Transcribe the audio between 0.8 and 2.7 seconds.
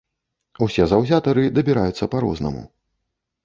заўзятары дабіраюцца па рознаму.